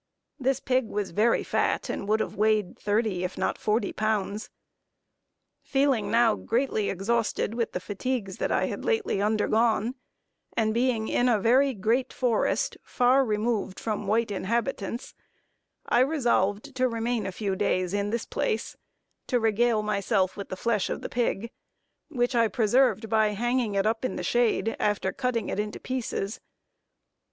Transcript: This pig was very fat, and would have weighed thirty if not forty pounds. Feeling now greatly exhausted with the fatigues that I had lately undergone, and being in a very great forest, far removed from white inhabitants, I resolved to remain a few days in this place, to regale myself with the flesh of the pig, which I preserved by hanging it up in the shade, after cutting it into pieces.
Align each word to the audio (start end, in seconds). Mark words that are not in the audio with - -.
This 0.39 0.59
pig 0.59 0.87
was 0.87 1.11
very 1.11 1.43
fat, 1.43 1.87
and 1.87 2.07
would 2.07 2.21
have 2.21 2.33
weighed 2.35 2.79
thirty 2.79 3.23
if 3.23 3.37
not 3.37 3.59
forty 3.59 3.93
pounds. 3.93 4.49
Feeling 5.61 6.09
now 6.09 6.33
greatly 6.33 6.89
exhausted 6.89 7.53
with 7.53 7.73
the 7.73 7.79
fatigues 7.79 8.37
that 8.37 8.51
I 8.51 8.65
had 8.65 8.83
lately 8.83 9.21
undergone, 9.21 9.93
and 10.57 10.73
being 10.73 11.07
in 11.07 11.29
a 11.29 11.39
very 11.39 11.75
great 11.75 12.11
forest, 12.11 12.77
far 12.81 13.23
removed 13.23 13.79
from 13.79 14.07
white 14.07 14.31
inhabitants, 14.31 15.13
I 15.85 15.99
resolved 15.99 16.73
to 16.77 16.87
remain 16.89 17.27
a 17.27 17.31
few 17.31 17.55
days 17.55 17.93
in 17.93 18.09
this 18.09 18.25
place, 18.25 18.75
to 19.27 19.39
regale 19.39 19.83
myself 19.83 20.35
with 20.35 20.49
the 20.49 20.55
flesh 20.57 20.89
of 20.89 21.01
the 21.03 21.09
pig, 21.09 21.51
which 22.07 22.33
I 22.33 22.47
preserved 22.47 23.07
by 23.07 23.33
hanging 23.33 23.75
it 23.75 23.85
up 23.85 24.03
in 24.03 24.15
the 24.15 24.23
shade, 24.23 24.75
after 24.79 25.13
cutting 25.13 25.49
it 25.49 25.59
into 25.59 25.79
pieces. 25.79 26.39